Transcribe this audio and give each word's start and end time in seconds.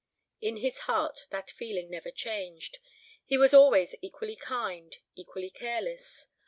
In 0.41 0.57
his 0.57 0.79
heart 0.89 1.27
that 1.29 1.51
feeling 1.51 1.91
never 1.91 2.09
changed. 2.09 2.79
He 3.27 3.37
was 3.37 3.53
always 3.53 3.93
equally 4.01 4.35
kind, 4.35 4.97
equally 5.15 5.51
careless. 5.51 6.25